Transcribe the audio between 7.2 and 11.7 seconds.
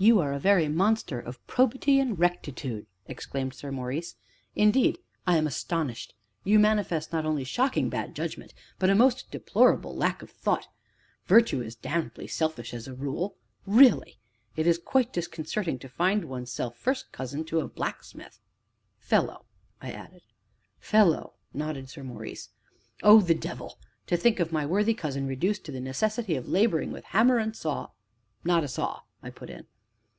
only shocking bad judgment, but a most deplorable lack of thought (Virtue